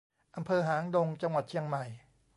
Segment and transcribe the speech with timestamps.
[0.35, 1.83] อำเภอหางดง จังหวัดเชียงใหม่